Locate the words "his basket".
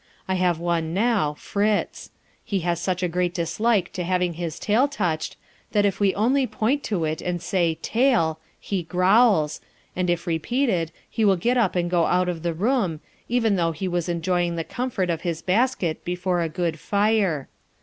15.21-16.03